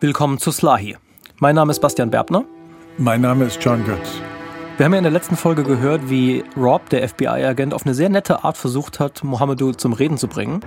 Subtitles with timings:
[0.00, 0.96] Willkommen zu Slahi.
[1.40, 2.44] Mein Name ist Bastian Berbner.
[2.98, 4.20] Mein Name ist John Götz.
[4.76, 8.08] Wir haben ja in der letzten Folge gehört, wie Rob, der FBI-Agent, auf eine sehr
[8.08, 10.60] nette Art versucht hat, Mohamedou zum Reden zu bringen.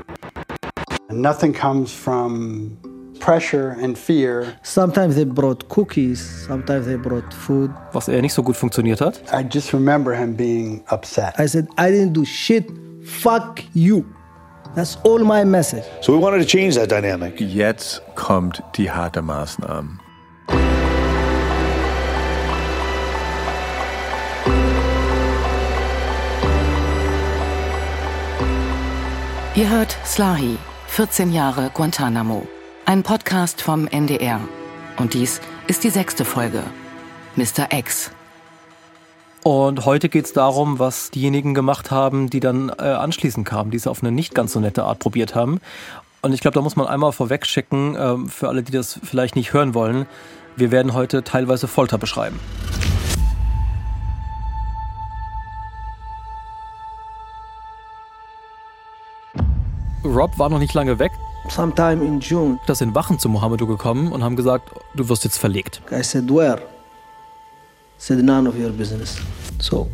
[1.10, 2.78] Nothing comes from
[3.22, 4.48] pressure and fear.
[4.64, 7.72] Sometimes they brought cookies, sometimes they brought food.
[7.94, 9.22] Was eher nicht so gut funktioniert hat.
[9.32, 11.40] I just remember him being upset.
[11.40, 12.66] I said, I didn't do shit.
[13.02, 14.04] Fuck you.
[14.76, 15.84] That's all my message.
[16.02, 17.40] So we wanted to change that dynamic.
[17.42, 20.00] Jetzt kommt die harte Maßnahme.
[29.54, 30.58] Ihr hört Slahi,
[30.88, 32.48] 14 Jahre Guantanamo.
[32.86, 34.40] Ein Podcast vom NDR.
[34.98, 36.64] Und dies ist die sechste Folge.
[37.36, 37.68] Mr.
[37.72, 38.12] X.
[39.44, 43.78] Und heute geht es darum, was diejenigen gemacht haben, die dann äh, anschließend kamen, die
[43.78, 45.60] es auf eine nicht ganz so nette Art probiert haben.
[46.22, 49.36] Und ich glaube, da muss man einmal vorweg schicken, äh, für alle, die das vielleicht
[49.36, 50.06] nicht hören wollen,
[50.56, 52.40] wir werden heute teilweise Folter beschreiben.
[60.04, 61.14] Rob war noch nicht lange weg.
[61.50, 65.38] Sometime in June, Da sind Wachen zu Mohamedou gekommen und haben gesagt, du wirst jetzt
[65.38, 65.82] verlegt.
[65.92, 66.62] I said, Where?
[68.02, 69.18] Said, None of your business.
[69.60, 69.88] So,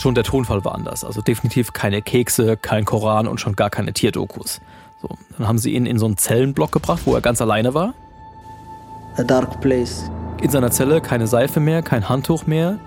[0.00, 1.02] Schon der Tonfall war anders.
[1.04, 4.60] Also definitiv keine Kekse, kein Koran und schon gar keine Tierdokus.
[5.02, 7.94] So, dann haben sie ihn in so einen Zellenblock gebracht, wo er ganz alleine war.
[9.16, 10.08] a dark place.
[10.40, 12.78] In seiner Zelle keine Seife mehr, kein Handtuch mehr,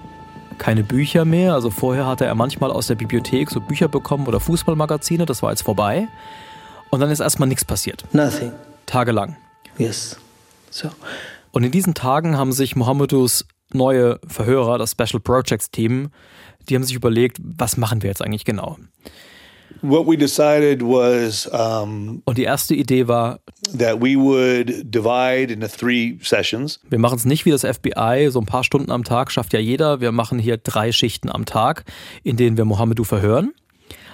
[0.57, 1.53] keine Bücher mehr.
[1.53, 5.25] Also vorher hatte er manchmal aus der Bibliothek so Bücher bekommen oder Fußballmagazine.
[5.25, 6.07] Das war jetzt vorbei.
[6.91, 8.05] Und dann ist erstmal nichts passiert.
[8.13, 8.53] Nothing.
[8.85, 9.35] Tagelang.
[9.77, 10.17] Yes.
[10.69, 10.89] So,
[11.51, 16.09] Und in diesen Tagen haben sich Mohamedous neue Verhörer, das Special Projects Team,
[16.69, 18.77] die haben sich überlegt, was machen wir jetzt eigentlich genau?
[19.81, 23.39] What we decided was um, Und die erste Idee war,
[23.77, 26.79] that we would divide into three sessions.
[26.89, 29.59] wir machen es nicht wie das FBI, so ein paar Stunden am Tag schafft ja
[29.59, 30.01] jeder.
[30.01, 31.85] Wir machen hier drei Schichten am Tag,
[32.23, 33.53] in denen wir Mohamedou verhören.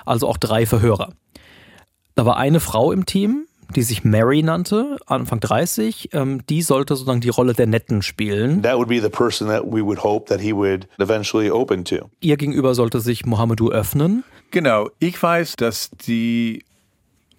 [0.06, 1.12] Also auch drei Verhörer.
[2.16, 3.46] Da war eine Frau im Team,
[3.76, 6.10] die sich Mary nannte, Anfang 30.
[6.14, 8.62] Ähm, die sollte sozusagen die Rolle der Netten spielen.
[8.64, 12.10] That would be the person that we would hope that he would eventually open to.
[12.20, 14.24] Ihr gegenüber sollte sich Mohamedou öffnen.
[14.52, 16.64] Genau, ich weiß, dass die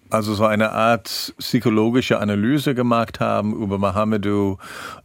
[0.09, 4.57] also so eine Art psychologische Analyse gemacht haben über Mohamedou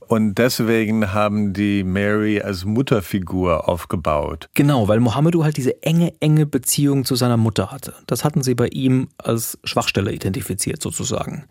[0.06, 4.48] und deswegen haben die Mary als Mutterfigur aufgebaut.
[4.54, 7.94] Genau, weil Mohamedou halt diese enge, enge Beziehung zu seiner Mutter hatte.
[8.06, 11.44] Das hatten sie bei ihm als Schwachstelle identifiziert sozusagen.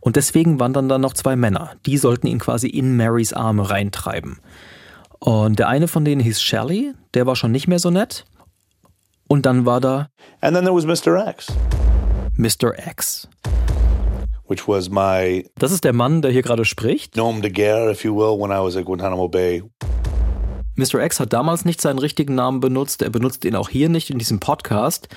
[0.00, 1.72] Und deswegen waren dann da noch zwei Männer.
[1.86, 4.40] Die sollten ihn quasi in Marys Arme reintreiben.
[5.20, 8.24] Und der eine von denen hieß Shelley, der war schon nicht mehr so nett.
[9.28, 10.08] Und dann war da
[10.40, 11.28] And then there was Mr.
[11.28, 11.46] X,
[12.42, 12.72] Mr.
[12.88, 13.28] X.
[14.48, 17.16] which was my Das ist der Mann, der hier gerade spricht.
[17.16, 19.62] nom de guerre, if you will, when I was at Guantanamo Bay.
[20.74, 21.00] Mr.
[21.04, 23.00] X hat damals nicht seinen richtigen Namen benutzt.
[23.02, 25.08] Er benutzt ihn auch hier nicht in diesem Podcast,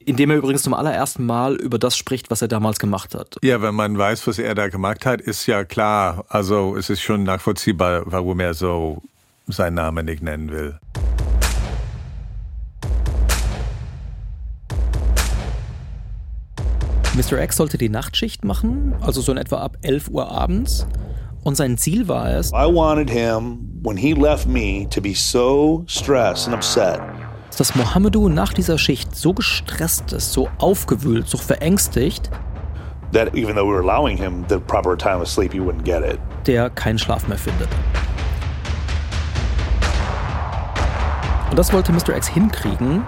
[0.00, 3.36] in dem er übrigens zum allerersten Mal über das spricht, was er damals gemacht hat.
[3.44, 7.00] Ja, wenn man weiß, was er da gemacht hat, ist ja klar, also es ist
[7.00, 9.02] schon nachvollziehbar, warum er so
[9.46, 10.80] seinen Namen nicht nennen will.
[17.16, 17.42] Mr.
[17.42, 20.86] X sollte die Nachtschicht machen, also so in etwa ab 11 Uhr abends.
[21.44, 22.66] Und sein Ziel war es, me,
[25.14, 25.84] so
[27.56, 32.28] dass Mohamedou nach dieser Schicht so gestresst ist, so aufgewühlt, so verängstigt,
[33.12, 36.04] that even though we were allowing him the proper time of sleep, he wouldn't get
[36.04, 36.18] it.
[36.46, 37.68] der keinen Schlaf mehr findet.
[41.48, 42.14] Und das wollte Mr.
[42.14, 43.02] X hinkriegen,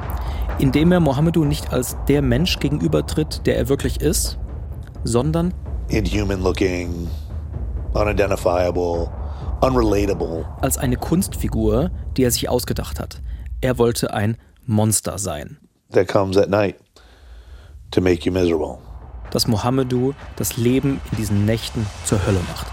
[0.58, 4.38] indem er Mohamedou nicht als der Mensch gegenübertritt, der er wirklich ist,
[5.04, 5.54] sondern
[5.88, 7.08] Inhuman looking,
[7.94, 9.10] unidentifiable,
[9.60, 10.44] unrelatable.
[10.60, 13.22] als eine Kunstfigur, die er sich ausgedacht hat.
[13.60, 14.36] Er wollte ein
[14.66, 15.58] Monster sein.
[15.92, 16.76] that comes at night
[17.90, 18.78] to make you miserable.
[19.30, 22.66] Dass Mohamedou das Leben in diesen Nächten zur Hölle macht.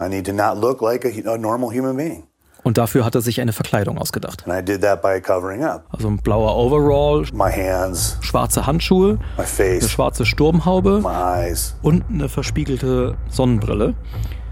[0.00, 2.24] I need to not look like a, a normal human being.
[2.62, 4.46] Und dafür hat er sich eine Verkleidung ausgedacht.
[4.46, 9.18] And I did that by covering up Also ein blauer Overall, my hands, schwarze Handschuhe,
[9.36, 11.02] eine schwarze Sturmhaube
[11.82, 13.94] und eine verspiegelte Sonnenbrille.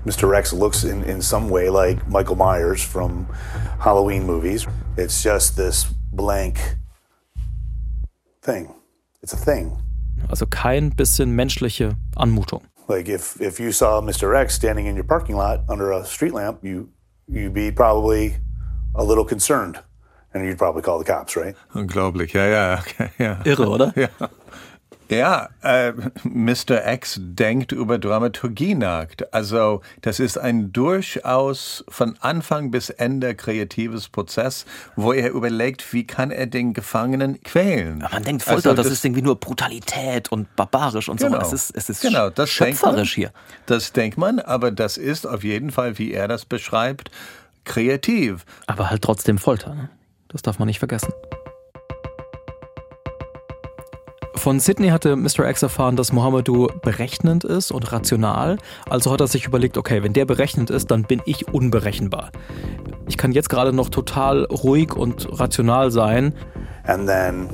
[0.05, 0.33] Mr.
[0.33, 3.27] X looks in, in some way like Michael Myers from
[3.79, 4.67] Halloween movies.
[4.97, 6.59] It's just this blank
[8.41, 8.71] thing.
[9.23, 9.77] It's a thing.
[10.29, 12.63] Also kein bisschen menschliche Anmutung.
[12.89, 14.35] Like if, if you saw Mr.
[14.35, 16.89] X standing in your parking lot under a street lamp, you
[17.29, 18.37] you'd be probably
[18.95, 19.79] a little concerned
[20.35, 21.57] And you'd probably call the cops, right?
[21.75, 23.39] Unglaublich, ja, ja, okay, ja.
[23.45, 23.93] Irre, oder?
[23.97, 24.09] Ja.
[25.11, 26.87] Ja, äh, Mr.
[26.87, 29.07] X denkt über Dramaturgie nach.
[29.33, 34.67] Also das ist ein durchaus von Anfang bis Ende kreatives Prozess,
[34.97, 38.05] wo er überlegt, wie kann er den Gefangenen quälen.
[38.13, 41.27] Man denkt Folter, Also das, ist irgendwie nur Brutalität und barbarisch und so.
[41.27, 41.41] Genau.
[41.41, 43.33] Es ist, es ist genau, das denkt man, schöpferisch hier.
[43.65, 47.11] Das denkt man, aber das ist auf jeden Fall, wie er das beschreibt,
[47.65, 48.45] kreativ.
[48.67, 49.75] Aber halt trotzdem Folter.
[49.75, 49.89] Ne?
[50.29, 51.13] Das darf man nicht vergessen.
[54.39, 55.49] Von Sidney hatte Mr.
[55.49, 58.59] X erfahren, dass Mohamedou berechnend ist und rational.
[58.89, 62.31] Also hat er sich überlegt, okay, wenn der berechnend ist, dann bin ich unberechenbar.
[63.09, 66.35] Ich kann jetzt gerade noch total ruhig und rational sein.
[66.85, 67.49] And then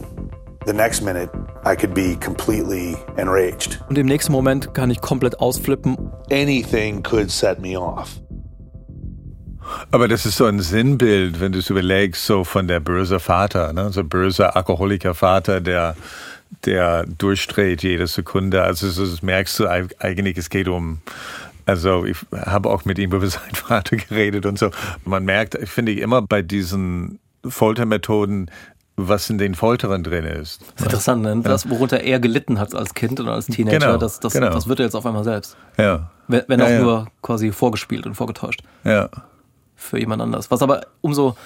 [0.67, 1.31] the next minute,
[1.65, 3.81] I could be completely enraged.
[3.89, 5.97] Und im nächsten Moment kann ich komplett ausflippen.
[6.31, 8.21] Anything could set me off.
[9.91, 13.73] Aber das ist so ein Sinnbild, wenn du es überlegst, so von der böse Vater,
[13.73, 13.91] ne?
[13.91, 15.97] so böser Alkoholiker Vater, der,
[16.67, 18.63] der durchdreht jede Sekunde.
[18.63, 20.99] Also so, das merkst du eigentlich, es geht um,
[21.67, 24.71] also ich habe auch mit ihm über seinen Vater geredet und so.
[25.05, 28.51] Man merkt, finde ich immer bei diesen Foltermethoden,
[28.97, 30.61] was in den Folterern drin ist.
[30.63, 31.41] Das ist interessant, ne?
[31.43, 34.51] das, worunter er gelitten hat als Kind oder als Teenager, Genau, das, das, genau.
[34.51, 35.57] das wird er jetzt auf einmal selbst.
[35.77, 36.11] Ja.
[36.29, 36.81] Wenn, wenn Ja, auch ja.
[36.81, 39.09] nur quasi vorgespielt und vorgetäuscht Ja.
[39.75, 40.51] für jemand anders.
[40.51, 41.37] Was aber umso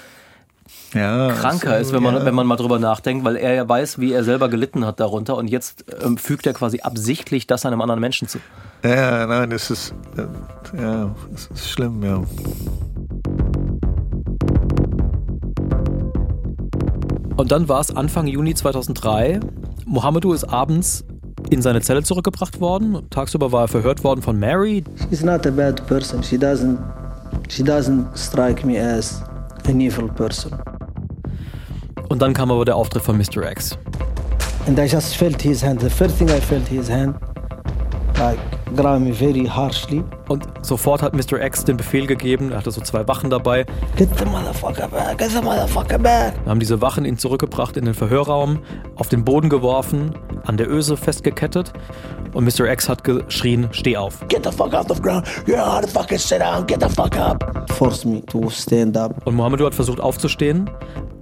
[0.94, 2.24] ja kranker ist, wenn man, ja.
[2.24, 5.36] wenn man mal drüber nachdenkt, weil er ja weiß, wie er selber gelitten hat darunter
[5.36, 8.38] und jetzt ähm, fügt er quasi absichtlich das einem anderen Menschen zu.
[8.84, 12.22] Ja, nein, das ist, äh, ja, das ist schlimm, ja.
[17.36, 19.40] Und dann war es Anfang Juni 2003.
[19.86, 21.04] Mohamedou ist abends
[21.50, 23.08] in seine Zelle zurückgebracht worden.
[23.10, 24.84] Tagsüber war er verhört worden von Mary.
[25.08, 26.22] She's not a bad person.
[26.22, 26.78] She doesn't
[27.48, 29.22] she doesn't strike me as
[29.66, 30.52] an evil person.
[32.08, 33.50] Und dann kam aber der Auftritt von Mr.
[33.50, 33.78] X.
[34.66, 35.80] And I just felt his hand.
[35.80, 37.14] The first thing I felt his hand
[38.18, 38.38] like
[38.76, 40.02] grab me very harshly.
[40.28, 41.40] Und sofort hat Mr.
[41.40, 43.64] X den Befehl gegeben, er hatte so zwei Wachen dabei,
[43.96, 46.34] Get the motherfucker back, get the motherfucker back.
[46.36, 48.60] Dann haben diese Wachen ihn zurückgebracht in den Verhörraum,
[48.96, 50.14] auf den Boden geworfen,
[50.44, 51.72] an der Öse festgekettet
[52.34, 52.70] und Mr.
[52.70, 54.20] X hat geschrien, steh auf.
[54.28, 55.26] Get the fuck off the ground.
[55.46, 56.66] You know how to fucking sit down.
[56.66, 57.70] Get the fuck up.
[57.72, 59.14] Forced me to stand up.
[59.24, 60.68] Und Mohamedou hat versucht aufzustehen,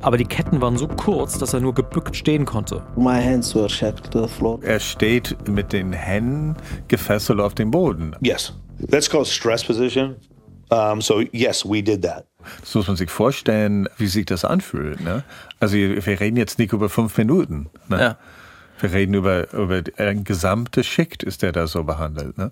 [0.01, 2.83] aber die Ketten waren so kurz, dass er nur gebückt stehen konnte.
[2.97, 4.59] My hands were shackled to the floor.
[4.63, 6.57] Er steht mit den Händen
[6.89, 8.15] gefesselt auf dem Boden.
[8.21, 8.53] Yes.
[8.91, 10.17] That's called stress position.
[10.69, 12.27] Um, so yes, we did that.
[12.61, 15.01] Das muss man sich vorstellen, wie sich das anfühlt.
[15.01, 15.25] Ne?
[15.61, 17.69] Also wir reden jetzt nicht über fünf Minuten.
[17.89, 18.01] Ne?
[18.01, 18.19] Ja.
[18.81, 22.37] Wir reden über, über eine gesamte Schicht, ist der da so behandelt.
[22.37, 22.51] Ne?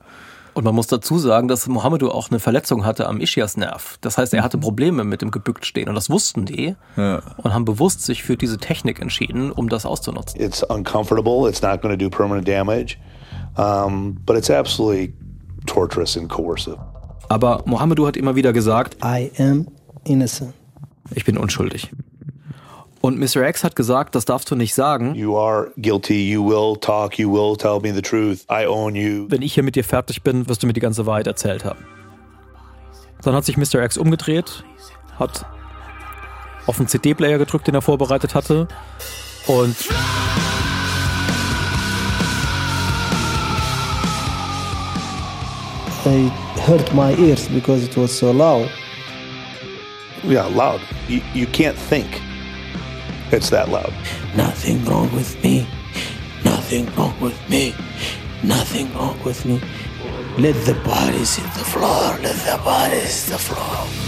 [0.54, 3.98] Und man muss dazu sagen, dass Mohamedou auch eine Verletzung hatte am Ischiasnerv.
[4.00, 7.22] Das heißt, er hatte Probleme mit dem gebückt stehen und das wussten die Ja.
[7.38, 10.40] und haben bewusst sich für diese Technik entschieden, um das auszunutzen.
[10.40, 11.48] It's uncomfortable.
[11.48, 12.96] It's not going to do permanent damage,
[13.56, 15.12] um, but it's absolutely
[15.66, 16.78] torturous and coercive.
[17.28, 19.66] Aber Mohamedou hat immer wieder gesagt, I am
[20.04, 20.54] innocent.
[21.14, 21.90] ich bin unschuldig.
[23.04, 23.46] Und Mr.
[23.46, 25.14] X hat gesagt, das darfst du nicht sagen.
[25.14, 26.32] You are guilty.
[26.32, 27.18] You will talk.
[27.18, 28.46] You will tell me the truth.
[28.50, 29.26] I own you.
[29.28, 31.84] Wenn ich hier mit dir fertig bin, wirst du mir die ganze Wahrheit erzählt haben.
[33.20, 33.84] Dann hat sich Mr.
[33.84, 34.64] X umgedreht,
[35.18, 35.44] hat
[36.66, 38.68] auf den CD-Player gedrückt, den er vorbereitet hatte.
[39.48, 39.76] Und
[46.06, 46.32] I
[46.66, 48.70] hurt my ears because it was so loud.
[50.26, 50.80] Yeah, loud.
[51.06, 52.06] You, you can't think.
[53.34, 53.92] It's that loud.
[54.36, 55.66] Nothing wrong with me.
[56.44, 57.74] Nothing wrong with me.
[58.44, 59.60] Nothing wrong with me.
[60.38, 62.16] Let the bodies hit the floor.
[62.22, 64.04] Let the bodies hit the floor.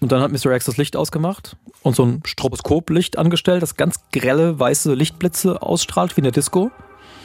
[0.00, 0.50] Und dann hat Mr.
[0.50, 6.16] X das Licht ausgemacht und so ein Stroboskoplicht angestellt, das ganz grelle weiße Lichtblitze ausstrahlt
[6.16, 6.70] wie in der Disco.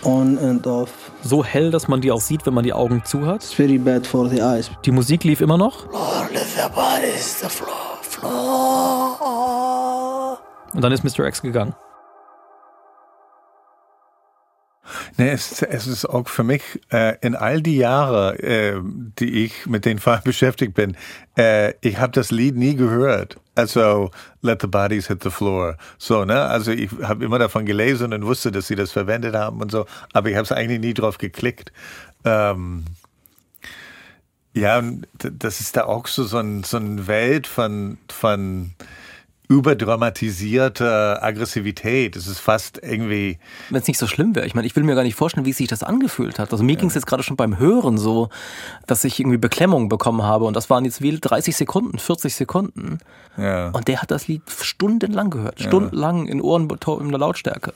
[0.08, 1.12] On and off.
[1.22, 3.44] So hell, dass man die auch sieht, wenn man die Augen zu hat.
[3.44, 4.72] It's very bad for the eyes.
[4.86, 7.98] Die Musik lief immer noch Floor, let the bodies hit the floor.
[8.02, 9.28] Floor.
[10.74, 11.26] und dann ist Mr.
[11.26, 11.74] X gegangen.
[15.18, 19.66] Nee, es, es ist auch für mich äh, in all die Jahre, äh, die ich
[19.66, 20.96] mit den Fall beschäftigt bin,
[21.36, 23.38] äh, ich habe das Lied nie gehört.
[23.56, 25.78] Also Let the Bodies Hit the Floor.
[25.98, 26.44] So, ne?
[26.44, 29.88] Also ich habe immer davon gelesen und wusste, dass sie das verwendet haben und so,
[30.14, 31.72] aber ich habe es eigentlich nie drauf geklickt.
[32.24, 32.86] Ähm,
[34.54, 38.72] ja, und das ist da auch so, so, ein, so eine Welt von, von
[39.50, 42.16] überdramatisierte Aggressivität.
[42.16, 43.40] Es ist fast irgendwie.
[43.70, 44.46] Wenn es nicht so schlimm wäre.
[44.46, 46.52] Ich meine, ich will mir gar nicht vorstellen, wie sich das angefühlt hat.
[46.52, 46.80] Also mir ja.
[46.80, 48.30] ging es jetzt gerade schon beim Hören so,
[48.88, 50.46] dass ich irgendwie Beklemmung bekommen habe.
[50.46, 53.00] Und das waren jetzt wie 30 Sekunden, 40 Sekunden.
[53.38, 53.70] Ja.
[53.70, 55.62] Und der hat das Lied stundenlang gehört.
[55.62, 57.74] Stundenlang in Ohren in der Lautstärke.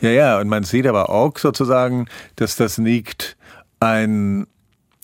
[0.00, 0.38] Ja, ja.
[0.38, 2.06] Und man sieht aber auch sozusagen,
[2.36, 3.36] dass das nicht
[3.80, 4.46] ein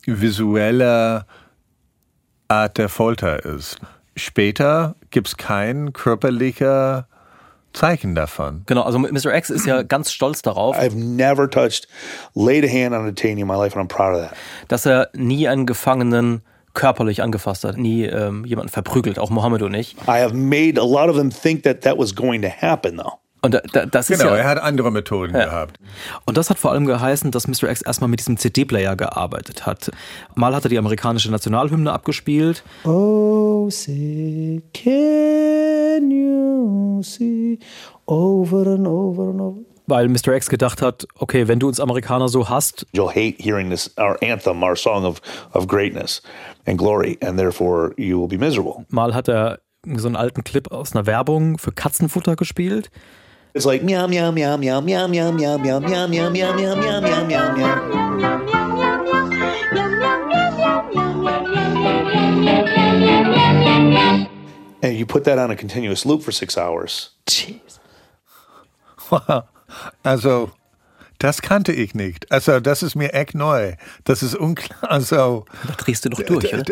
[0.07, 1.27] visueller
[2.47, 3.79] Art der Folter ist.
[4.17, 7.07] Später gibt es kein körperlicher
[7.73, 8.63] Zeichen davon.
[8.67, 9.35] Genau, also Mr.
[9.35, 10.77] X ist ja ganz stolz darauf.
[10.77, 11.87] I've never touched,
[12.35, 14.37] laid a hand on a detainee in my life and I'm proud of that.
[14.69, 16.43] Dass er nie einen Gefangenen
[16.75, 19.97] körperlich angefasst hat, nie ähm, jemanden verprügelt, auch Mohammedo nicht.
[20.03, 23.19] I have made a lot of them think that that was going to happen though.
[23.43, 25.45] Und da, da, das genau, ist ja, er hat andere Methoden ja.
[25.45, 25.79] gehabt.
[26.25, 27.71] Und das hat vor allem geheißen, dass Mr.
[27.71, 29.91] X erstmal mit diesem CD-Player gearbeitet hat.
[30.35, 32.65] Mal hat er die amerikanische Nationalhymne abgespielt.
[32.85, 37.59] Oh, say, can you see
[38.07, 40.35] over and over and over weil Mr.
[40.35, 44.23] X gedacht hat, okay, wenn du uns Amerikaner so hast, you'll hate hearing this our
[44.23, 45.21] anthem, our song of
[45.55, 46.23] of greatness
[46.67, 48.85] and glory and therefore you will be miserable.
[48.91, 49.61] Mal hat er
[49.97, 52.91] so einen alten Clip aus einer Werbung für Katzenfutter gespielt.
[53.59, 57.01] It's like meow meow meow meow meow meow meow meow meow meow meow meow meow
[57.01, 57.75] meow meow meow.
[64.81, 67.11] And you put that on a continuous loop for six hours.
[67.27, 67.81] Jeez.
[69.11, 69.49] Wow.
[70.05, 70.53] Also,
[71.19, 72.31] das kannte ich nicht.
[72.31, 73.75] Also, das ist mir echt neu.
[74.05, 74.89] Das ist unklar.
[74.89, 76.63] Also, da drehst du doch durch, oder?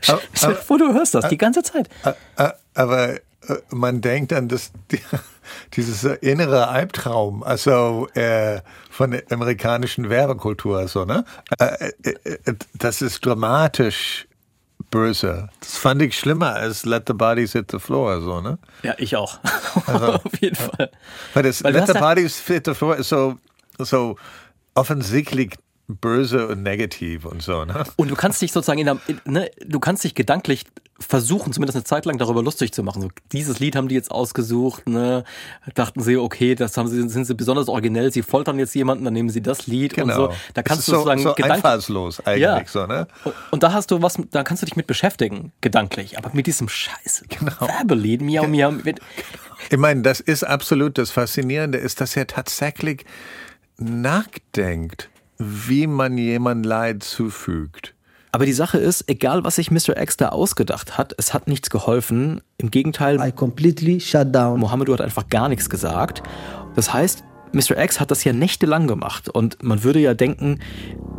[0.00, 1.90] Stell dir vor, du hörst das die ganze Zeit.
[2.72, 3.18] Aber
[3.70, 4.72] man denkt an das,
[5.74, 11.24] dieses innere Albtraum, also äh, von der amerikanischen Werbekultur, so, ne?
[11.58, 14.26] Äh, äh, äh, das ist dramatisch
[14.90, 15.48] böse.
[15.60, 18.58] Das fand ich schlimmer als Let the Bodies Hit the Floor, so, ne?
[18.82, 19.38] Ja, ich auch.
[19.86, 20.90] Also, Auf jeden Fall.
[21.34, 23.38] Weil das Weil Let the Bodies Hit the Floor ist so,
[23.78, 24.16] so
[24.74, 25.54] offensichtlich
[25.88, 27.64] böse und negativ und so.
[27.64, 27.84] Ne?
[27.96, 30.64] Und du kannst dich sozusagen in der, in, ne, du kannst dich gedanklich
[31.00, 33.00] versuchen, zumindest eine Zeit lang darüber lustig zu machen.
[33.02, 35.24] So, dieses Lied haben die jetzt ausgesucht, ne?
[35.74, 39.14] Dachten sie, okay, das haben sie, sind sie besonders originell, sie foltern jetzt jemanden, dann
[39.14, 40.24] nehmen sie das Lied genau.
[40.24, 40.38] und so.
[40.54, 42.62] Da kannst du so, sozusagen so einfallslos eigentlich, ja.
[42.66, 43.06] so, ne?
[43.24, 46.18] Und, und, da hast du was, da kannst du dich mit beschäftigen, gedanklich.
[46.18, 47.60] Aber mit diesem Scheiß genau.
[47.60, 48.72] Werbelied, miau, miau.
[48.72, 49.00] Mit,
[49.70, 53.06] ich meine, das ist absolut das Faszinierende, ist, dass er tatsächlich
[53.78, 57.94] nachdenkt wie man jemand Leid zufügt.
[58.32, 60.00] Aber die Sache ist, egal was sich Mr.
[60.00, 62.40] X da ausgedacht hat, es hat nichts geholfen.
[62.58, 64.60] Im Gegenteil, I completely shut down.
[64.60, 66.22] Mohammedu hat einfach gar nichts gesagt.
[66.76, 67.82] Das heißt, Mr.
[67.82, 70.60] X hat das ja nächtelang gemacht und man würde ja denken,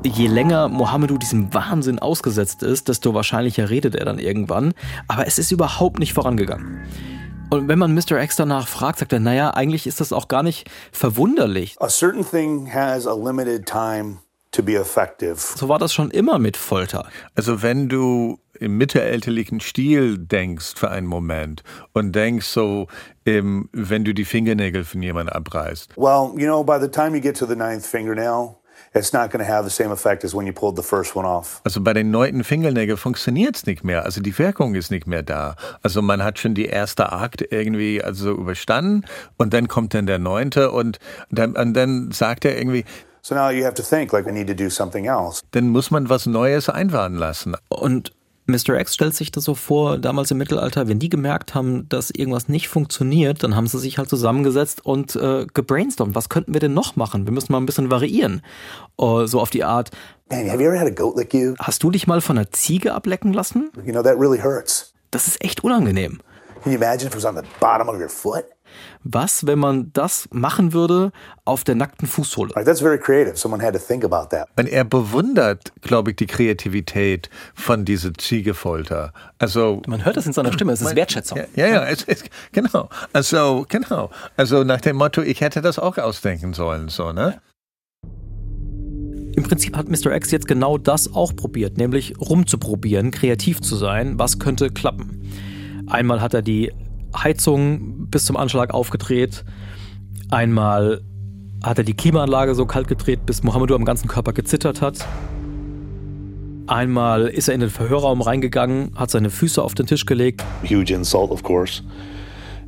[0.06, 4.74] je länger Mohammedu diesem Wahnsinn ausgesetzt ist, desto wahrscheinlicher redet er dann irgendwann.
[5.08, 6.82] Aber es ist überhaupt nicht vorangegangen.
[7.52, 8.22] Und wenn man Mr.
[8.22, 11.76] X danach fragt, sagt er, naja, eigentlich ist das auch gar nicht verwunderlich.
[11.80, 14.20] A certain thing has a limited time
[14.52, 15.38] to be effective.
[15.38, 17.08] So war das schon immer mit Folter.
[17.34, 21.64] Also wenn du im mittelalterlichen Stil denkst für einen Moment
[21.94, 22.88] und denkst so,
[23.26, 25.98] ähm, wenn du die Fingernägel von jemandem abreißt.
[25.98, 28.58] Well, you know, by the time you get to the ninth fingernail,
[28.94, 31.28] it's not going to have the same effect as when you pulled the first one
[31.28, 31.62] off.
[31.64, 34.06] Also bei den neunten Fingernägeln funktioniert es nicht mehr.
[34.06, 35.56] Also die Wirkung ist nicht mehr da.
[35.84, 39.06] Also man hat schon die erste Akt irgendwie also überstanden
[39.38, 42.86] und dann kommt dann der neunte und dann, und dann sagt er irgendwie,
[43.22, 45.42] So now you have to think like I need to do something else.
[45.52, 47.56] Dann muss man was Neues einfahren lassen.
[47.68, 48.14] Und
[48.50, 48.80] Mr.
[48.80, 52.50] X stellt sich das so vor, damals im Mittelalter, wenn die gemerkt haben, dass irgendwas
[52.50, 56.16] nicht funktioniert, dann haben sie sich halt zusammengesetzt und äh, gebrainstormt.
[56.16, 57.26] Was könnten wir denn noch machen?
[57.26, 58.42] Wir müssen mal ein bisschen variieren.
[59.00, 59.92] Uh, so auf die Art.
[60.30, 61.54] Man, have you ever had a goat lick you?
[61.60, 63.72] Hast du dich mal von einer Ziege ablecken lassen?
[63.86, 64.94] You know, that really hurts.
[65.12, 66.20] Das ist echt unangenehm.
[66.64, 68.46] Can you imagine if it was on the bottom of your foot?
[69.04, 71.12] Was, wenn man das machen würde
[71.46, 72.54] auf der nackten Fußsohle?
[72.56, 72.68] Und
[74.70, 79.14] er bewundert, glaube ich, die Kreativität von dieser Ziegefolter.
[79.38, 80.74] Also man hört das in seiner Stimme.
[80.74, 81.38] Es ist Wertschätzung.
[81.38, 82.90] Ja, ja, ja es ist, genau.
[83.14, 84.10] Also genau.
[84.38, 87.42] Also nach dem Motto, ich hätte das auch ausdenken sollen, so ne?
[89.36, 90.14] Im Prinzip hat Mr.
[90.16, 95.22] X jetzt genau das auch probiert, nämlich rumzuprobieren, kreativ zu sein, was könnte klappen.
[95.88, 96.74] Einmal hat er die
[97.16, 99.44] Heizung bis zum Anschlag aufgedreht.
[100.30, 101.02] Einmal
[101.64, 105.06] hat er die Klimaanlage so kalt gedreht, bis Mohammedu am ganzen Körper gezittert hat.
[106.68, 110.44] Einmal ist er in den Verhörraum reingegangen, hat seine Füße auf den Tisch gelegt.
[110.64, 111.82] Huge insult, of course,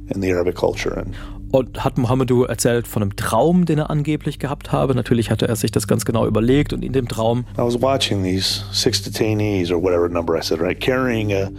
[0.07, 1.05] in the Arabic culture.
[1.51, 4.95] Und hat Mohammedu erzählt von einem Traum, den er angeblich gehabt habe.
[4.95, 7.45] Natürlich hatte er sich das ganz genau überlegt und in dem Traum.
[7.57, 11.50] I was watching these six detainees or whatever number I said, right, carrying a,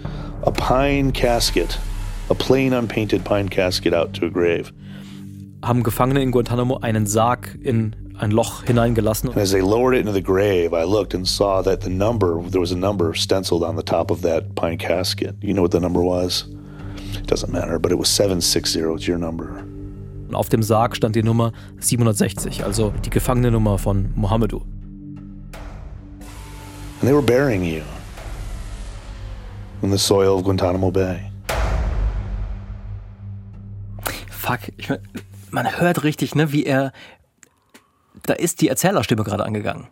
[0.44, 1.78] a pine casket
[2.28, 4.72] a plain unpainted pine casket out to a grave.
[5.62, 9.30] Haben Gefangene in Guantanamo einen Sarg in ein Loch hineingelassen.
[9.30, 12.40] And as they lowered it into the grave, I looked and saw that the number,
[12.50, 15.34] there was a number stenciled on the top of that pine casket.
[15.40, 16.46] You know what the number was?
[17.14, 18.80] It doesn't matter, but it was 760.
[18.94, 19.64] It's your number.
[20.28, 24.62] Und auf dem Sarg stand die Nummer 760, also die Gefangenennummer von Mohamedou.
[27.00, 27.82] And they were burying you
[29.82, 31.31] in the soil of Guantanamo Bay.
[34.42, 34.98] Fuck, ich mein,
[35.52, 36.92] man hört richtig, ne, wie er.
[38.24, 39.86] Da ist die Erzählerstimme gerade angegangen.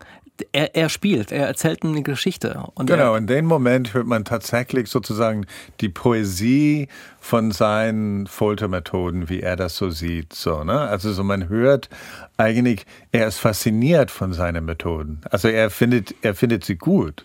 [0.52, 2.64] Er, er spielt, er erzählt eine Geschichte.
[2.74, 5.46] Und Genau, er, in dem Moment hört man tatsächlich sozusagen
[5.80, 6.88] die Poesie
[7.20, 10.32] von seinen Foltermethoden, wie er das so sieht.
[10.32, 10.80] So, ne?
[10.80, 11.88] Also so man hört
[12.36, 15.20] eigentlich, er ist fasziniert von seinen Methoden.
[15.30, 17.24] Also er findet, er findet sie gut.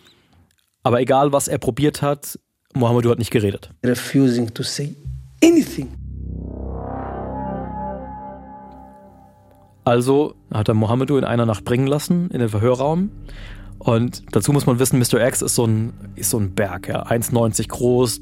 [0.84, 2.38] Aber egal, was er probiert hat,
[2.74, 3.72] Mohamedou hat nicht geredet.
[3.84, 4.96] refusing to say
[5.44, 6.04] anything.
[9.85, 13.11] Also hat er Mohamedou in einer Nacht bringen lassen in den Verhörraum.
[13.77, 15.25] Und dazu muss man wissen, Mr.
[15.25, 18.19] X ist so ein, ist so ein Berg, ja, 1,90 groß.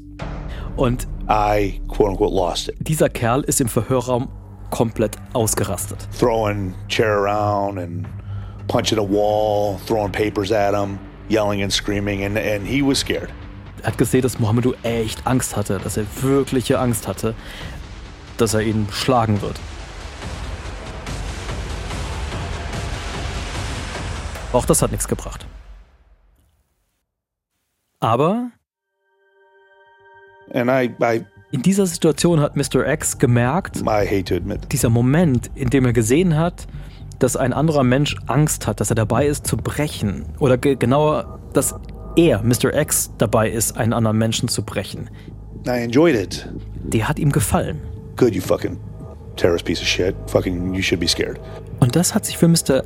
[0.76, 2.76] Und I, quote unquote, lost it.
[2.80, 4.28] dieser Kerl ist im Verhörraum
[4.70, 6.06] komplett ausgerastet.
[6.18, 8.06] Throwing chair around and
[8.68, 10.98] punching a wall, throwing papers at him,
[11.30, 13.30] yelling and screaming, and, and he was scared.
[13.82, 17.34] Er hat gesehen, dass Mohamedou echt Angst hatte, dass er wirkliche Angst hatte,
[18.36, 19.58] dass er ihn schlagen wird.
[24.54, 25.46] Auch das hat nichts gebracht.
[27.98, 28.50] Aber
[31.50, 32.86] in dieser Situation hat Mr.
[32.86, 33.82] X gemerkt,
[34.70, 36.68] dieser Moment, in dem er gesehen hat,
[37.18, 40.26] dass ein anderer Mench Angst hat, dass er dabei ist zu brechen.
[40.38, 41.74] Oder ge genauer, dass
[42.16, 42.74] er, Mr.
[42.74, 45.10] X, dabei ist, einen anderen Menschen zu brechen.
[45.66, 46.48] I enjoyed it.
[46.82, 47.80] Der hat ihm gefallen.
[48.16, 48.78] Good, you fucking
[49.36, 50.14] terrorist piece of shit.
[50.26, 51.40] Fucking, you should be scared.
[51.80, 52.84] Und das hat sich für Mr.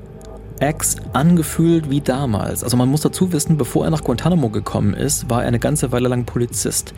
[0.60, 2.64] X angefühlt wie damals.
[2.64, 5.92] Also man muss dazu wissen, bevor er nach Guantanamo gekommen ist, war er eine ganze
[5.92, 6.94] Weile lang Polizist.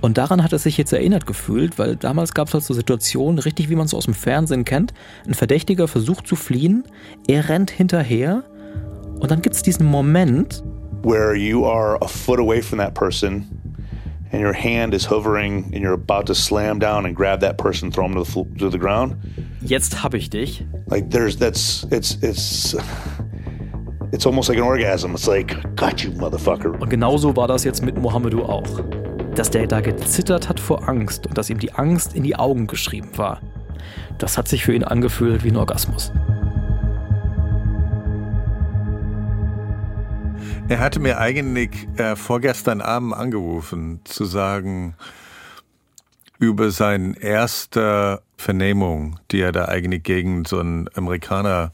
[0.00, 3.38] Und daran hat er sich jetzt erinnert gefühlt, weil damals gab es halt so Situationen,
[3.38, 4.94] richtig wie man es aus dem Fernsehen kennt.
[5.26, 6.84] Ein Verdächtiger versucht zu fliehen,
[7.26, 8.44] er rennt hinterher
[9.20, 10.62] und dann gibt es diesen Moment,
[11.02, 13.59] Where you are a foot away from that person
[14.32, 17.90] and your hand is hovering and you're about to slam down and grab that person,
[17.90, 19.16] throw him to the, to the ground.
[19.60, 20.64] jetzt hab ich dich.
[20.86, 22.76] Like there's, that's, it's, it's,
[24.12, 25.14] it's almost like an orgasm.
[25.14, 26.80] It's like, got you, motherfucker.
[26.80, 28.80] Und genauso war das jetzt mit Mohamedou auch.
[29.34, 32.66] Dass der da gezittert hat vor Angst und dass ihm die Angst in die Augen
[32.66, 33.40] geschrieben war.
[34.18, 36.12] Das hat sich für ihn angefühlt wie ein Orgasmus.
[40.70, 44.94] Er hatte mir eigentlich äh, vorgestern Abend angerufen, zu sagen,
[46.38, 51.72] über seine erste Vernehmung, die er da eigentlich gegen so einen Amerikaner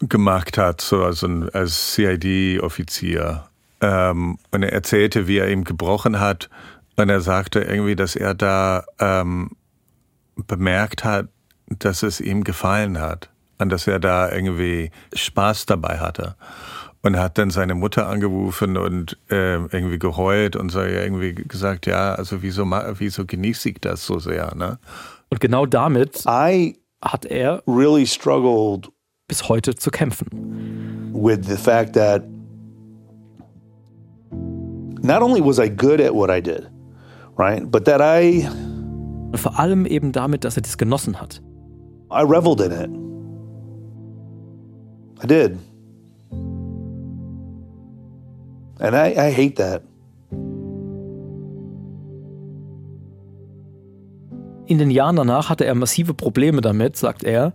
[0.00, 3.44] gemacht hat, so als, ein, als CID-Offizier.
[3.82, 6.48] Ähm, und er erzählte, wie er ihm gebrochen hat.
[6.96, 9.50] Und er sagte irgendwie, dass er da ähm,
[10.46, 11.28] bemerkt hat,
[11.66, 13.28] dass es ihm gefallen hat.
[13.58, 16.36] Und dass er da irgendwie Spaß dabei hatte.
[17.02, 22.14] Und hat dann seine Mutter angerufen und äh, irgendwie geheult und so irgendwie gesagt, ja,
[22.14, 24.78] also wieso, wieso genieße ich das so sehr, ne?
[25.30, 28.90] Und genau damit I hat er really struggled
[29.28, 30.48] bis heute zu kämpfen.
[31.12, 32.22] with the fact that
[35.02, 36.68] not only was I good at what I did,
[37.36, 38.48] right, but that I
[39.30, 41.42] Und vor allem eben damit, dass er das genossen hat.
[42.10, 42.90] I reveled in it.
[45.22, 45.58] I did.
[48.80, 49.82] And I, I hate that.
[54.66, 57.54] In den Jahren danach hatte er massive Probleme damit, sagt er,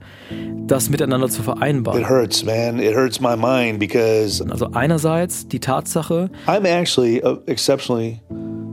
[0.65, 2.09] das miteinander zu It vereinbaren.
[2.09, 2.79] hurts, man.
[2.79, 8.19] It hurts my mind because Also einerseits die Tatsache, I'm actually an exceptionally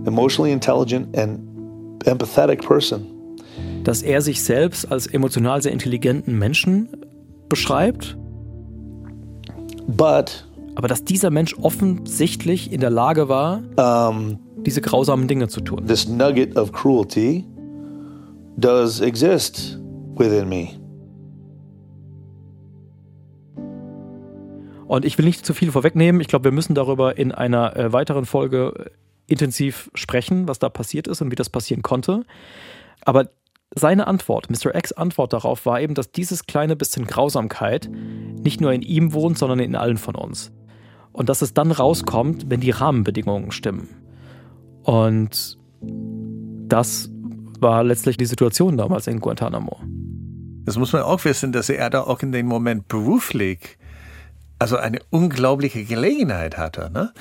[0.06, 1.40] emotionally intelligent and
[2.06, 3.06] empathetic person.
[3.84, 6.88] dass er sich selbst als emotional sehr intelligenten Menschen
[7.50, 8.16] beschreibt,
[9.86, 15.60] But aber dass dieser Mensch offensichtlich in der Lage war, um, diese grausamen Dinge zu
[15.60, 15.86] tun.
[15.86, 17.44] this nugget of cruelty
[18.56, 19.78] does exist
[20.16, 20.80] within me.
[24.86, 26.20] Und ich will nicht zu viel vorwegnehmen.
[26.20, 30.68] Ich glaube, wir müssen darüber in einer äh, weiteren Folge äh, intensiv sprechen, was da
[30.68, 32.24] passiert ist und wie das passieren konnte.
[33.02, 33.30] Aber
[33.72, 34.74] seine Antwort, Mr.
[34.74, 39.38] X Antwort darauf war eben, dass dieses kleine bisschen Grausamkeit nicht nur in ihm wohnt,
[39.38, 40.50] sondern in allen von uns.
[41.12, 43.88] Und dass es dann rauskommt, wenn die Rahmenbedingungen stimmen.
[44.82, 45.58] Und
[46.68, 47.10] das
[47.60, 49.80] war letztlich die Situation damals in Guantanamo.
[50.64, 53.78] Das muss man auch wissen, dass er da auch in dem Moment beruflich
[54.60, 56.90] also eine unglaubliche Gelegenheit hatte.
[56.92, 57.12] Ne?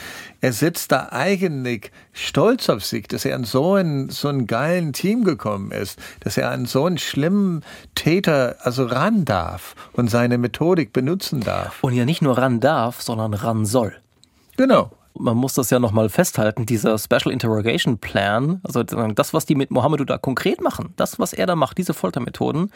[0.42, 4.92] Er sitzt da eigentlich stolz auf sich, dass er an so ein so einen geilen
[4.92, 7.64] Team gekommen ist, dass er an so einen schlimmen
[7.96, 11.82] Täter also ran darf und seine Methodik benutzen darf.
[11.82, 13.96] Und ja nicht nur ran darf, sondern ran soll.
[14.58, 14.92] Genau.
[15.18, 19.72] Man muss das ja nochmal festhalten, dieser Special Interrogation Plan, also das, was die mit
[19.72, 22.72] Mohammed da konkret machen, das, was er da macht, diese Foltermethoden,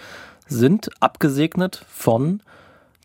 [0.48, 2.42] sind abgesegnet von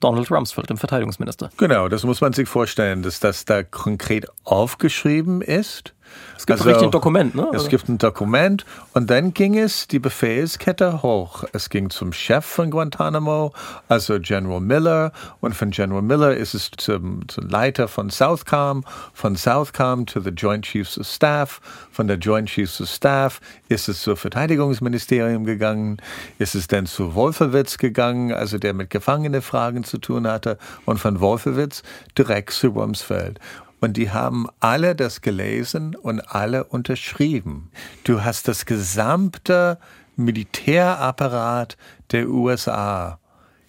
[0.00, 1.50] Donald Rumsfeld, dem Verteidigungsminister.
[1.56, 5.94] Genau, das muss man sich vorstellen, dass das da konkret aufgeschrieben ist.
[6.36, 7.50] Es gibt also, richtig ein Dokument, ne?
[7.52, 11.44] Es gibt ein Dokument und dann ging es die Befehlskette hoch.
[11.52, 13.52] Es ging zum Chef von Guantanamo,
[13.88, 19.34] also General Miller und von General Miller ist es zum, zum Leiter von Southcom, von
[19.34, 24.02] Southcom to the Joint Chiefs of Staff, von der Joint Chiefs of Staff ist es
[24.02, 25.98] zur Verteidigungsministerium gegangen,
[26.38, 31.20] ist es dann zu Wolfowitz gegangen, also der mit Gefangenefragen zu tun hatte und von
[31.20, 31.82] Wolfowitz
[32.16, 33.40] direkt zu Rumsfeld.
[33.80, 37.70] Und die haben alle das gelesen und alle unterschrieben.
[38.04, 39.78] Du hast das gesamte
[40.16, 41.76] Militärapparat
[42.10, 43.18] der USA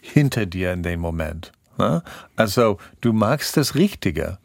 [0.02, 1.52] hinter dir in dem Moment.
[1.78, 2.04] Ne?
[2.36, 4.40] Also du magst das Richtige.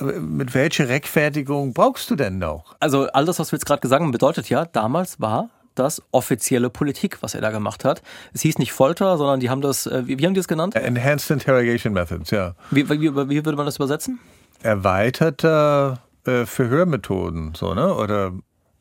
[0.00, 2.76] Mit welcher Rechtfertigung brauchst du denn noch?
[2.80, 6.70] Also all das, was wir jetzt gerade gesagt haben, bedeutet ja, damals war das offizielle
[6.70, 8.02] Politik, was er da gemacht hat.
[8.32, 10.76] Es hieß nicht Folter, sondern die haben das, äh, wie, wie haben die es genannt?
[10.76, 12.54] Enhanced Interrogation Methods, ja.
[12.70, 14.20] Wie, wie, wie würde man das übersetzen?
[14.64, 17.94] Erweiterte äh, Verhörmethoden, so, ne?
[17.94, 18.32] Oder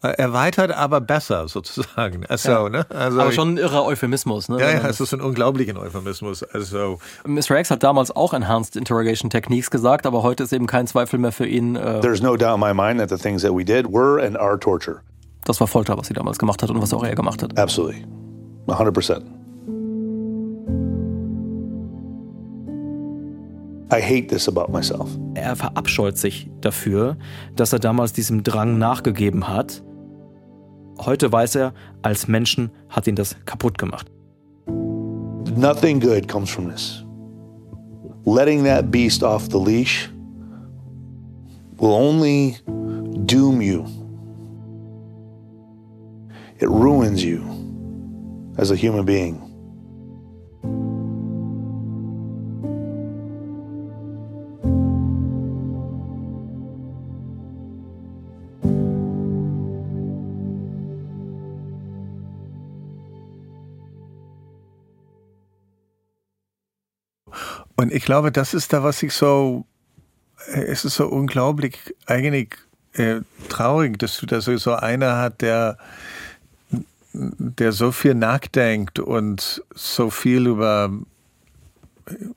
[0.02, 2.26] äh, erweitert, aber besser sozusagen.
[2.26, 2.70] Also, ja.
[2.70, 2.86] ne?
[2.90, 4.50] also aber schon ein irrer Euphemismus.
[4.50, 4.60] Ne?
[4.60, 6.44] Ja, ja, es ist ein unglaublicher Euphemismus.
[6.44, 7.60] Also Mr.
[7.60, 11.32] X hat damals auch Enhanced Interrogation Techniques gesagt, aber heute ist eben kein Zweifel mehr
[11.32, 11.76] für ihn.
[11.76, 14.38] Äh, There's no doubt in my mind that the things that we did were and
[14.38, 15.02] are torture.
[15.46, 17.58] Das war Folter, was sie damals gemacht hat und was auch er gemacht hat.
[17.58, 18.06] Absolutely.
[18.68, 19.43] 100 percent.
[23.94, 25.08] I hate this about myself.
[25.36, 27.16] Er verabscheut sich dafür,
[27.56, 29.84] dass er damals diesem Drang nachgegeben hat.
[30.98, 34.08] Heute weiß er, als Menschen hat ihn das kaputt gemacht.
[35.56, 37.06] Nothing good comes from this.
[38.26, 40.10] Letting that beast off the leash
[41.78, 42.58] will only
[43.28, 43.86] doom you.
[46.58, 47.42] It ruins you
[48.58, 49.53] as a human being.
[67.84, 69.66] Und ich glaube, das ist da, was ich so,
[70.54, 72.56] äh, es ist so unglaublich eigentlich
[72.94, 73.20] äh,
[73.50, 75.78] traurig, dass du da so einer hat, der,
[77.12, 80.94] der so viel nachdenkt und so viel über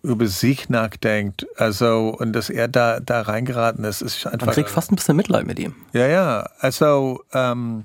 [0.02, 4.46] über sich nachdenkt, also und dass er da da reingeraten ist, ist einfach.
[4.46, 5.76] Man kriegt fast ein bisschen Mitleid mit ihm.
[5.92, 6.50] Ja, ja.
[6.58, 7.84] Also ähm,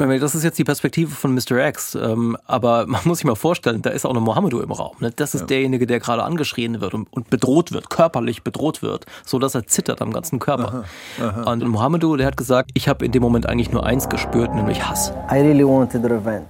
[0.00, 1.66] das ist jetzt die Perspektive von Mr.
[1.68, 4.96] X, ähm, aber man muss sich mal vorstellen, da ist auch eine Mohammedo im Raum.
[5.00, 5.12] Ne?
[5.14, 5.46] Das ist ja.
[5.46, 9.66] derjenige, der gerade angeschrien wird und, und, bedroht wird, körperlich bedroht wird, so dass er
[9.66, 10.84] zittert am ganzen Körper.
[11.18, 11.52] Aha, aha.
[11.52, 14.88] Und Mohammedo, der hat gesagt, ich habe in dem Moment eigentlich nur eins gespürt, nämlich
[14.88, 15.12] Hass.
[15.30, 16.46] I really wanted revenge.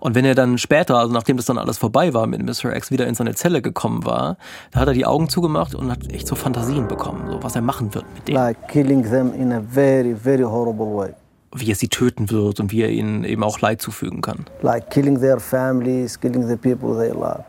[0.00, 2.74] Und wenn er dann später, also nachdem das dann alles vorbei war, mit Mr.
[2.74, 4.36] X wieder in seine Zelle gekommen war,
[4.72, 7.62] da hat er die Augen zugemacht und hat echt so Fantasien bekommen, so was er
[7.62, 8.36] machen wird mit denen.
[8.36, 11.14] Like killing them in a very, very horrible way
[11.54, 14.46] wie er sie töten wird und wie er ihnen eben auch Leid zufügen kann.
[14.62, 17.44] Like killing their families, killing the people they love.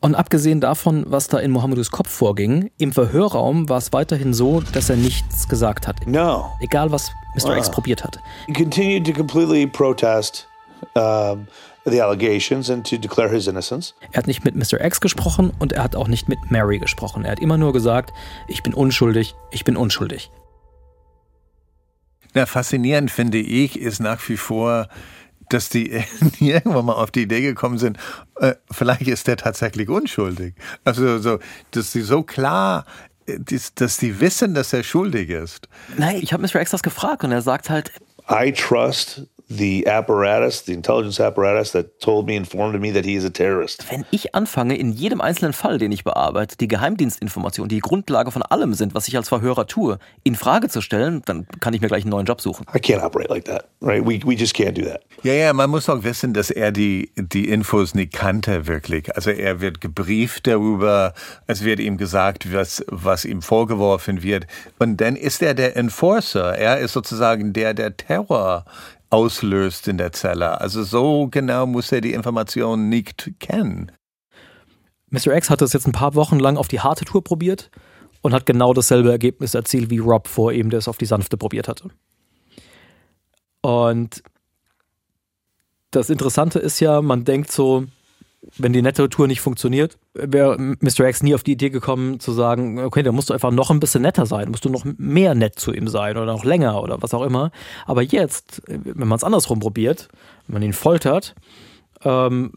[0.00, 4.60] Und abgesehen davon, was da in Mohammedus Kopf vorging, im Verhörraum war es weiterhin so,
[4.72, 6.06] dass er nichts gesagt hat.
[6.06, 6.52] No.
[6.60, 7.50] Egal, was Mr.
[7.50, 7.58] Uh.
[7.58, 8.18] X probiert hat.
[8.46, 10.46] He continued to completely protest.
[10.94, 11.48] Um,
[11.86, 13.94] the allegations and to declare his innocence.
[14.12, 14.84] Er hat nicht mit Mr.
[14.84, 17.24] X gesprochen und er hat auch nicht mit Mary gesprochen.
[17.24, 18.12] Er hat immer nur gesagt,
[18.48, 20.30] ich bin unschuldig, ich bin unschuldig.
[22.34, 24.88] Na, faszinierend finde ich, ist nach wie vor,
[25.48, 25.92] dass die
[26.40, 27.98] irgendwann mal auf die Idee gekommen sind,
[28.40, 30.54] äh, vielleicht ist der tatsächlich unschuldig.
[30.84, 31.38] Also, so,
[31.70, 32.84] dass sie so klar
[33.26, 33.38] äh,
[33.76, 35.68] dass die wissen, dass er schuldig ist.
[35.96, 36.60] Nein, ich habe Mr.
[36.60, 37.92] X das gefragt und er sagt halt,
[38.28, 43.24] I trust the apparatus, the intelligence apparatus that told me, informed me that he is
[43.24, 43.84] a terrorist.
[43.90, 48.42] Wenn ich anfange, in jedem einzelnen Fall, den ich bearbeite, die Geheimdienstinformationen, die Grundlage von
[48.42, 51.88] allem sind, was ich als Verhörer tue, in Frage zu stellen, dann kann ich mir
[51.88, 52.66] gleich einen neuen Job suchen.
[52.74, 54.04] I can't operate like that, right?
[54.04, 55.02] We, we just can't do that.
[55.22, 59.14] Ja, ja, man muss auch wissen, dass er die, die Infos nicht kannte, wirklich.
[59.14, 61.14] Also er wird gebrieft darüber,
[61.46, 64.46] es wird ihm gesagt, was, was ihm vorgeworfen wird.
[64.78, 66.56] Und dann ist er der Enforcer.
[66.56, 68.64] Er ist sozusagen der, der Terror
[69.10, 70.60] auslöst in der Zelle.
[70.60, 73.92] Also so genau muss er die Informationen nicht kennen.
[75.10, 75.36] Mr.
[75.36, 77.70] X hat das jetzt ein paar Wochen lang auf die harte Tour probiert
[78.22, 81.36] und hat genau dasselbe Ergebnis erzielt wie Rob vor ihm, der es auf die sanfte
[81.36, 81.90] probiert hatte.
[83.62, 84.22] Und
[85.90, 87.86] das Interessante ist ja, man denkt so,
[88.58, 91.08] wenn die nette Tour nicht funktioniert, wäre Mr.
[91.08, 93.80] X nie auf die Idee gekommen zu sagen, okay, dann musst du einfach noch ein
[93.80, 97.02] bisschen netter sein, musst du noch mehr nett zu ihm sein oder noch länger oder
[97.02, 97.50] was auch immer.
[97.86, 100.08] Aber jetzt, wenn man es andersrum probiert,
[100.46, 101.34] wenn man ihn foltert,
[102.04, 102.52] ähm,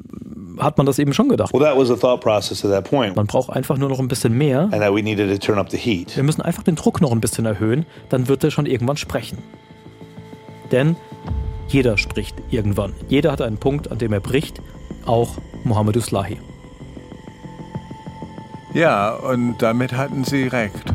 [0.59, 1.53] hat man das eben schon gedacht.
[1.53, 3.15] Well, that was the thought process at that point.
[3.15, 4.61] Man braucht einfach nur noch ein bisschen mehr.
[4.63, 6.15] And that we needed to turn up the heat.
[6.15, 9.39] Wir müssen einfach den Druck noch ein bisschen erhöhen, dann wird er schon irgendwann sprechen.
[10.71, 10.95] Denn
[11.67, 12.93] jeder spricht irgendwann.
[13.07, 14.61] Jeder hat einen Punkt, an dem er bricht,
[15.05, 16.39] auch Mohammed Uslahi.
[18.73, 20.93] Ja, und damit hatten sie recht.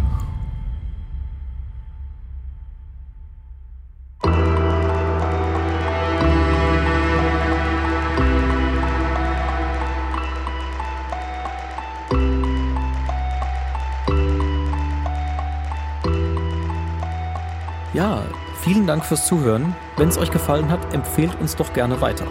[17.93, 18.23] Ja,
[18.61, 19.75] vielen Dank fürs Zuhören.
[19.97, 22.27] Wenn es euch gefallen hat, empfehlt uns doch gerne weiter.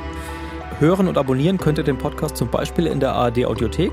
[0.79, 3.91] Hören und abonnieren könnt ihr den Podcast zum Beispiel in der ARD Audiothek,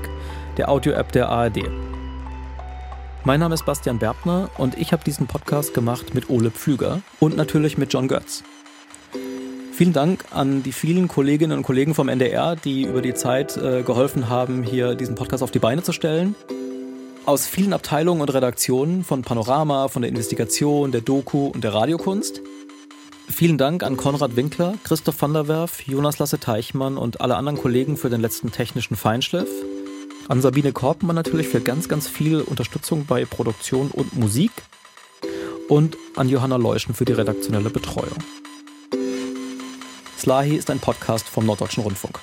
[0.57, 1.69] der Audio-App der ARD.
[3.23, 7.37] Mein Name ist Bastian Berbner und ich habe diesen Podcast gemacht mit Ole Pflüger und
[7.37, 8.43] natürlich mit John Götz.
[9.73, 13.83] Vielen Dank an die vielen Kolleginnen und Kollegen vom NDR, die über die Zeit äh,
[13.83, 16.35] geholfen haben, hier diesen Podcast auf die Beine zu stellen.
[17.25, 22.41] Aus vielen Abteilungen und Redaktionen von Panorama, von der Investigation, der Doku und der Radiokunst.
[23.31, 27.57] Vielen Dank an Konrad Winkler, Christoph van der Werf, Jonas Lasse Teichmann und alle anderen
[27.57, 29.49] Kollegen für den letzten technischen Feinschliff.
[30.27, 34.51] An Sabine Korbmann natürlich für ganz, ganz viel Unterstützung bei Produktion und Musik.
[35.69, 38.17] Und an Johanna Leuschen für die redaktionelle Betreuung.
[40.19, 42.19] Slahi ist ein Podcast vom Norddeutschen Rundfunk.